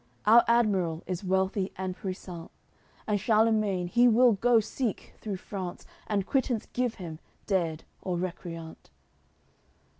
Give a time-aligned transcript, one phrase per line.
[0.25, 2.49] Our admiral is wealthy and puissant.
[3.05, 8.89] And Charlemagne he will go seek through France And quittance give him, dead or recreant."